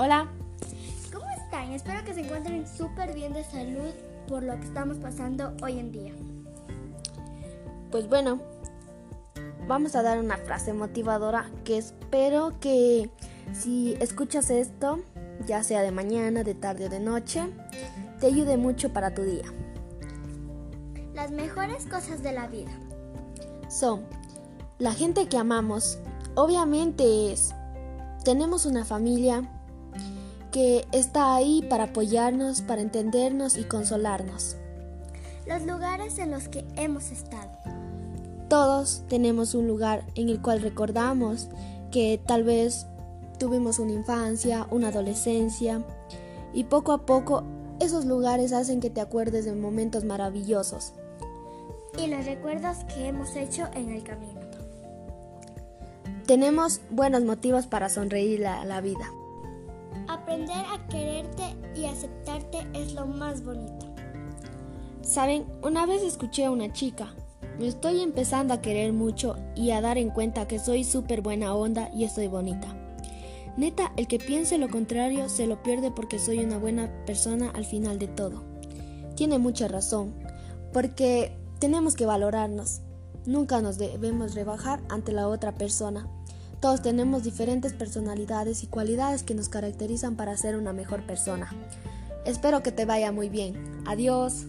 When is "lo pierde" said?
75.46-75.90